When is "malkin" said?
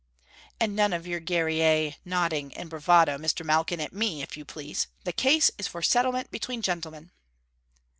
3.43-3.79